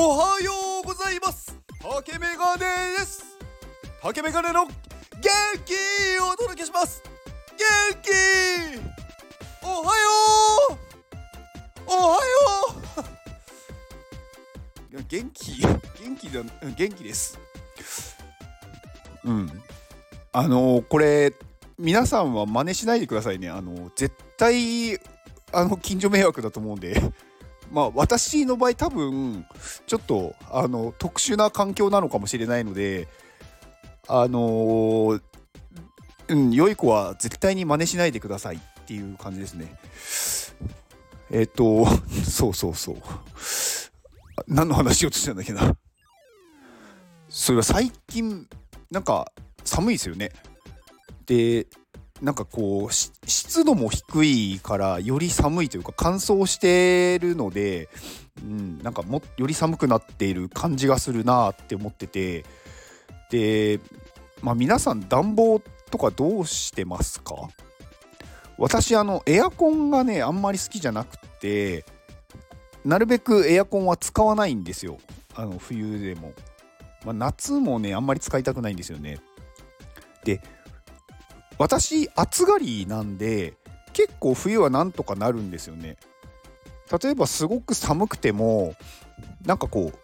[0.00, 0.52] おはよ
[0.84, 1.52] うございます。
[1.82, 2.60] 竹メガネ
[2.96, 3.24] です。
[4.00, 4.72] 竹メガネの元
[5.64, 5.74] 気
[6.22, 7.02] をお届けします。
[7.90, 8.10] 元気。
[9.60, 10.02] おはよ
[10.70, 10.78] う。
[11.88, 12.20] おはよ
[14.92, 15.02] う。
[15.08, 15.62] 元気？
[15.62, 16.42] 元気だ。
[16.42, 17.36] うん元気です。
[19.24, 19.50] うん。
[20.30, 21.34] あのこれ
[21.76, 23.50] 皆さんは真似しないでくださいね。
[23.50, 24.94] あの絶対
[25.52, 27.02] あの近所迷惑だと思うんで。
[27.70, 29.46] まあ私の場合多分
[29.86, 33.08] ちょっとあの特殊な環境なのかもしれないので
[34.06, 35.22] あのー
[36.28, 39.76] うん良い子は絶対に真似しないでくださいっていう感じですね。
[41.30, 41.86] えっ、と
[42.24, 42.96] そうそうそう。
[44.46, 45.76] 何の話しようとしてたんだっけな。
[47.28, 48.46] それは最近
[48.90, 49.30] なんか
[49.64, 50.30] 寒いですよね。
[51.26, 51.66] で
[52.20, 57.88] なんかこう湿度も低いからより寒いというか乾燥しているので、
[58.42, 62.44] うん、なんかもより寒くなっている感じがするなって思ってて
[63.30, 63.78] で
[64.42, 67.34] まあ皆さん暖房とかどうしてますか？
[68.58, 71.84] 私あのエアコンがねあんまり好きじゃなくて
[72.84, 74.98] なるべくエアコンは使わないんですよ。
[75.36, 76.32] あの冬でも、
[77.04, 79.20] まあ、夏もねあんまり使いたくないんですよね。
[80.24, 80.40] で
[81.58, 83.54] 私暑がりなんで
[83.92, 85.96] 結構冬はなんとかなるんですよね。
[87.02, 88.74] 例えばすごく寒くても
[89.44, 89.98] なんかこう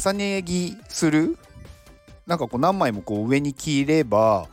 [0.00, 1.36] 重ね着する
[2.26, 4.46] なんかこう何枚もこう上に着れば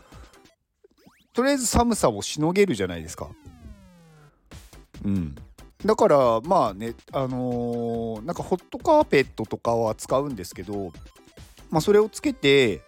[1.34, 3.30] とりあえず寒さをしのげるじゃないですか。
[5.06, 5.36] うん。
[5.86, 10.92] だからまあねあのーなんかホットカーペットとかは使うんですけど
[11.70, 12.82] まあそれをつけて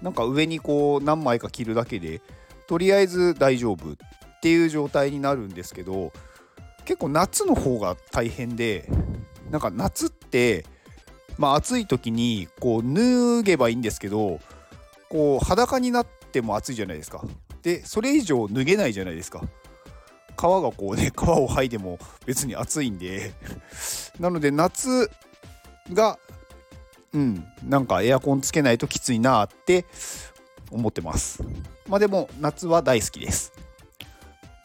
[0.00, 2.22] なんか上にこう何枚か着るだけで
[2.70, 3.96] とりあえず大丈夫っ
[4.40, 6.12] ていう状態になるんですけど
[6.84, 8.88] 結構夏の方が大変で
[9.50, 10.64] なんか夏って
[11.36, 14.38] まあ暑い時にこう脱げばいいんですけど
[15.08, 17.24] こう裸になっても暑いじゃないですか。
[17.62, 19.42] でそれ以上脱げないじゃないですか。
[20.38, 23.32] 皮がこうね 皮を剥いでも別に暑いんで。
[24.20, 25.10] なので夏
[25.92, 26.20] が
[27.12, 29.86] うんなんかエアコンつけないときついなって
[30.70, 31.42] 思ってます。
[31.88, 33.52] まあでも夏は大好きです。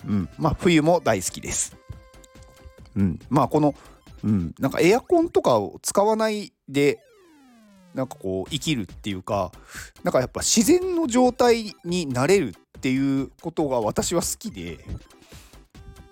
[0.07, 0.29] うん。
[0.37, 1.75] まあ冬も大好きです。
[2.95, 3.19] うん。
[3.29, 3.75] まあこの
[4.23, 4.55] うん。
[4.59, 6.99] なんかエアコンとかを使わないで
[7.93, 9.51] なんかこう生きるっていうか
[10.03, 14.79] なんかやっぱ自然の状態になれるっていうことが私は好きで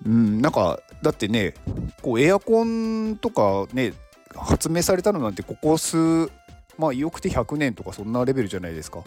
[0.05, 0.41] うん。
[0.41, 1.53] なんかだってね
[2.01, 3.93] こうエアコンとかね
[4.35, 6.31] 発明されたのなんてここ数
[6.77, 9.03] まあよくて100年とかそんなレベルじゃないですか。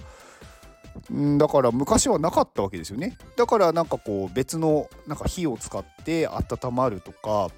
[1.12, 3.16] んだから昔はなかったわけですよね。
[3.36, 7.48] だからなんかこう別のなんか火を使って温まるとか、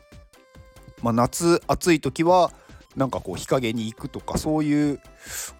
[1.03, 2.53] まあ、夏暑い時は
[2.97, 5.00] なんかこう日陰に行くとかそういう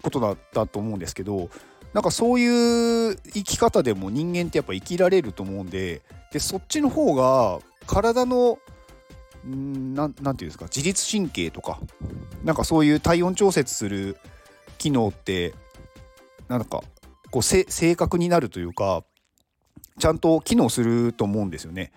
[0.01, 1.49] ことだったと思うんですけど
[1.93, 6.01] なんかそういう生き方でも人間ってやっぱ生きられると思うんで
[6.31, 8.59] でそっちの方が体の
[9.47, 11.79] んなんなんていうんですか自律神経とか
[12.43, 14.17] なんかそういう体温調節する
[14.77, 15.53] 機能って
[16.47, 16.83] なんか
[17.31, 19.03] こうせ正確になるというか
[19.99, 21.91] ちゃんと機能すると思うんですよね。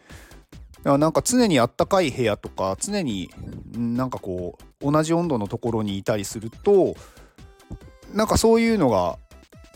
[0.78, 3.30] だからなんか常にあったかい部屋とか常に
[3.76, 6.94] なんかこう同じ温度のところにいたりすると
[8.12, 9.18] なんかそういうのが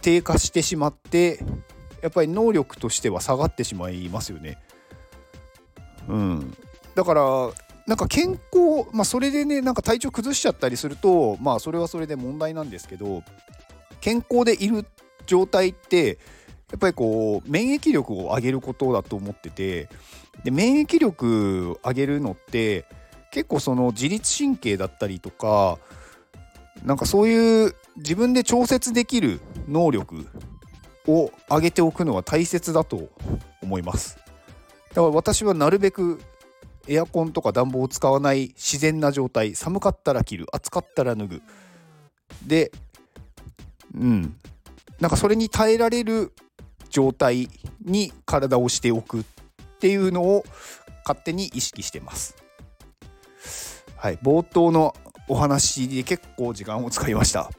[0.02, 1.40] 低下してしまって
[2.02, 4.58] やっぱり能力としては下がってしまいますよね。
[6.08, 6.56] うん、
[6.94, 7.22] だから
[7.86, 13.22] なんか健康まあそれでねなんか体調崩しちゃったりするとまあそれはそれで問題なんですけど
[14.00, 14.84] 健康でいる
[15.26, 16.18] 状態って
[16.70, 19.88] やっぱりこう免疫力を上げることだと思ってて
[20.44, 22.86] で免疫力上げるのって
[23.30, 25.78] 結構その自律神経だったりとか
[26.84, 30.26] なんかそういう自分で調節できる能力
[31.06, 33.08] を上げておくのは大切だと
[33.62, 34.18] 思います。
[34.90, 36.20] だから私はなるべく
[36.88, 41.42] エアコンとか暖房を使わない自然な状態寒かったら着る暑かったら脱ぐ。
[42.46, 42.72] で
[43.94, 44.36] うん。
[45.00, 46.32] なんかそれに耐えられる
[46.90, 47.48] 状態
[47.84, 49.24] に体をしておくっ
[49.78, 50.44] ていうのを
[51.06, 52.36] 勝手に意識してます。
[53.96, 54.18] はい。
[54.18, 54.94] 冒頭の
[55.28, 57.50] お話で結構時間を使いました。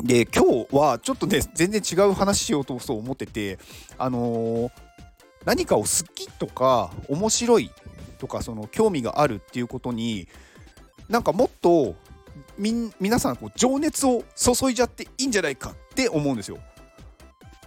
[0.00, 3.58] で今日はちょっとね全然違う話しようとそう思ってて
[3.96, 4.70] あのー
[5.44, 7.70] 何かを好きとか面白い
[8.18, 10.26] とかその興味があるっていうことに
[11.08, 11.94] なんかもっと
[12.58, 16.58] み皆さんこう情熱を注いじゃっていいんじゃないかって思うんですよ。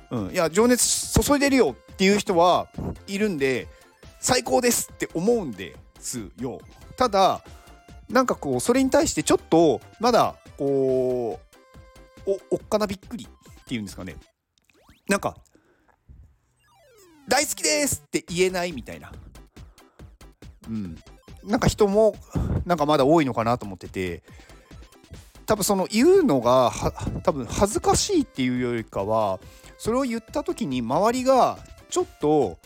[0.09, 2.67] うん、いや情熱注いでるよっていう人は
[3.07, 3.67] いるんで
[4.19, 6.59] 最高ですって思うんですよ。
[6.95, 7.43] ただ
[8.09, 11.39] なんかこうそれに対してちょっとまだこ
[12.25, 14.15] うおおっかなびっくりっていうんですかね
[15.07, 15.37] なんか
[17.27, 19.11] 「大好きです!」って言えないみたいな
[20.69, 20.97] うん
[21.43, 22.15] なんか人も
[22.65, 24.23] なんかまだ多いのかなと思ってて
[25.47, 26.71] 多分その言うのが
[27.23, 29.39] 多分恥ずかしいっていうよりかは
[29.77, 31.57] それを言った時に周りが
[31.89, 32.59] ちょっと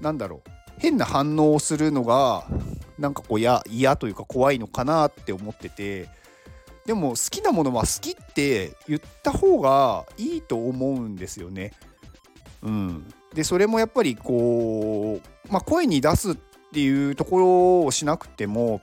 [0.00, 2.44] なんだろう変な反応をするのが
[2.98, 6.08] なんかこう嫌というか怖いのかなって思ってて
[6.86, 11.72] でも好きなものは好きって言った方がいいと思うんですよね。
[12.62, 16.36] うん、でそれもやっぱりこう、まあ、声に出すっ
[16.72, 18.80] ていうところをしなくても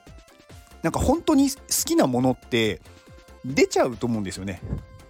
[0.82, 2.80] なんか本当に好きなものって
[3.44, 4.60] 出ちゃうと思うんですよね。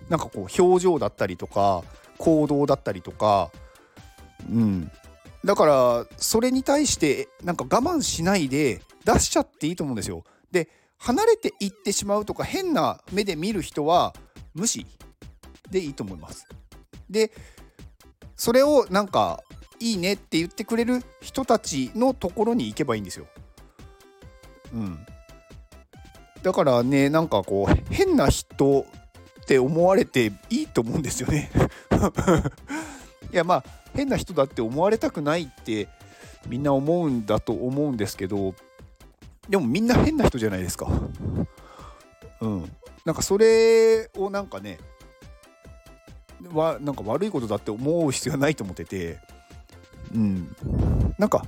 [0.09, 1.85] なんかこう表情だったりとか
[2.19, 3.51] 行動だったりとか、
[4.49, 4.91] うん、
[5.45, 10.25] だからそれに対してなんか我慢しないで出しちゃっていいと思うんですよ。
[10.51, 10.69] で
[10.99, 14.15] 離れていってしまうとか変な目で見る人は
[14.55, 14.87] 無視
[15.71, 16.47] でいいと思います。
[17.09, 17.33] で
[18.37, 19.43] それをなんか
[19.79, 23.27] いいねって言ってくれる人たちのところに行けばいいんですよ。
[24.75, 25.07] うん。
[26.43, 28.87] だからねなんかこう変な人
[29.43, 31.51] って思われていいと思うんですよね。
[33.33, 33.65] いやまあ
[33.95, 35.89] 変な人だって思われたくないって
[36.47, 38.55] みんな思うんだと思うんですけど
[39.49, 40.89] でもみんな変な人じゃないですか。
[42.41, 42.73] うん。
[43.05, 44.79] なんかそれをなんかね
[46.53, 49.19] はなんか悪いことだって思う必要はないと思ってて
[50.15, 50.55] うん
[51.19, 51.45] なんか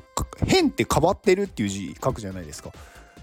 [0.47, 2.73] 変って変わってるっていう字書くじゃないですか。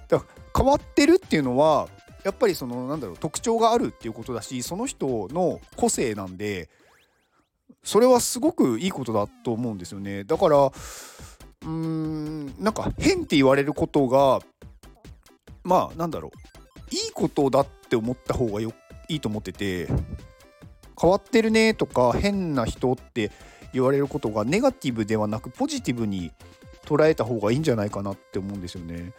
[0.08, 1.88] だから変わってるっていうのは
[2.24, 6.70] やっぱりそのなんだろう特徴があるっていうことだしその人の個性なんで
[7.84, 14.42] それはすごくいいことだと思うんですよねだからうーんなんか変って言われることが
[15.64, 18.74] まあなんだろういいことだって思った方がよ
[19.08, 19.88] いいと思ってて
[21.00, 23.32] 変わってるねとか変な人って
[23.74, 26.32] 言われることがネガティブではなくポジティブに
[26.86, 29.14] 捉えた方がいいんじゃないかなって思うんですよね。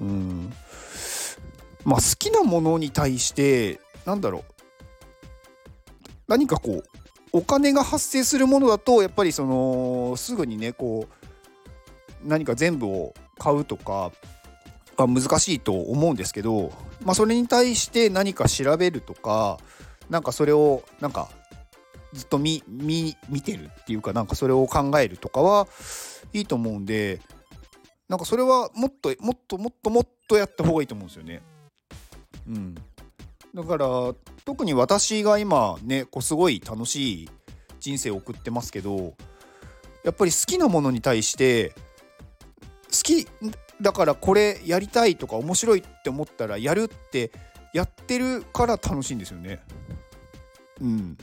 [0.00, 0.52] うん。
[1.84, 4.44] まあ好きなものに対してなんだろう。
[6.28, 6.84] 何かこう
[7.32, 14.12] お金が発生するものだとやっぱりそのすぐにねこう何か全部を買うとか
[14.96, 16.72] は難しいと思うんですけど、
[17.04, 19.58] まあ、それに対して何か調べるとか
[20.08, 21.28] なんかそれをなんか
[22.12, 25.68] ずっと見見見てるっていうかなんかそれを考えるとかは
[26.32, 27.20] いいと思うんで
[28.10, 31.42] なんかそれはもっともっともっともっとやった方がいいと思うんですよね。
[32.48, 32.74] うん、
[33.54, 33.86] だから
[34.44, 37.30] 特に私が今ねこうすごい楽しい
[37.78, 39.14] 人生を送ってますけど
[40.02, 41.72] やっぱり好きなものに対して
[42.90, 43.28] 好き
[43.80, 47.30] だからこれやりたいとか面白いって思ったらやるって
[47.72, 49.60] やってるから楽しいんですよね。
[50.80, 51.16] うん。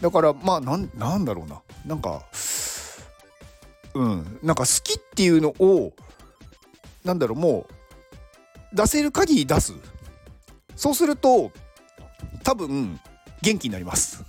[0.00, 2.22] だからまあなんなんだろうななんか
[3.94, 4.38] うん。
[4.42, 5.92] なんか好きっていうのを
[7.04, 7.66] なんだろうも
[8.72, 9.74] う出せる限り出す。
[10.76, 11.50] そうすると
[12.42, 13.00] 多分
[13.42, 14.24] 元気になります。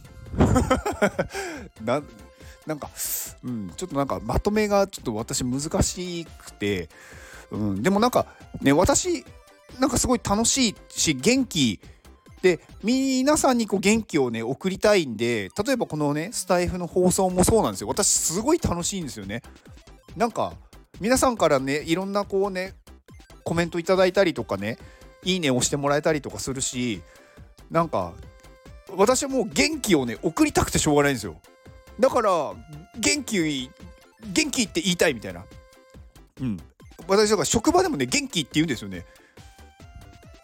[1.84, 2.02] な
[2.66, 2.90] なんか、
[3.44, 6.90] うん、ちょっとなんかまとめがちょっと私難しくて、
[7.50, 8.27] うん、でもなんか
[8.62, 9.25] ね私
[9.80, 11.80] なんかすごい楽しいし元気
[12.41, 17.88] で皆さんにこう元気をね送りたいんで例えばこのねスタイフの放送もそうなんですよ。
[17.88, 19.41] 私すごい楽しいんですよね。
[20.17, 20.53] なんか
[21.00, 22.74] 皆さんからねいろんなこうね
[23.43, 24.77] コメントいただいたりとかね
[25.24, 27.01] いいね押してもらえたりとかするし
[27.69, 28.13] なんか
[28.95, 31.39] 私はもう元気をね送りたくてしょうがないんですよ。
[32.00, 32.53] だから
[32.98, 33.69] 元気
[34.33, 35.45] 元気って言いたいみたいな。
[36.41, 36.57] うん。
[37.07, 39.05] 私だから職場でもね元気って言うんですよね。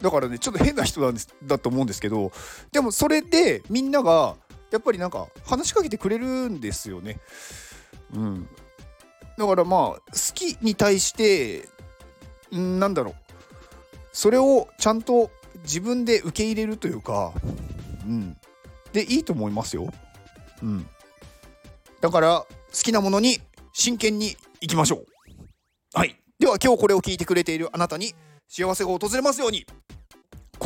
[0.01, 2.31] だからねちょっと変な人なんですだと思うんですけど
[2.71, 4.35] でもそれでみんなが
[4.71, 7.19] やっぱりなんか話しかけてくれるんですよね。
[8.13, 8.49] うん、
[9.37, 9.99] だからまあ好
[10.33, 11.67] きに対して
[12.55, 13.15] んなんだろう
[14.11, 15.29] それをちゃんと
[15.63, 17.33] 自分で受け入れるというか、
[18.05, 18.37] うん、
[18.93, 19.91] でいいと思いますよ。
[20.61, 20.87] うん、
[22.01, 23.39] だから好きなものに
[23.73, 25.05] 真剣にいきましょう。
[25.93, 26.19] はい。
[26.39, 28.13] では今日これを聞いてくれているあなたに
[28.47, 29.65] 幸せが訪れますように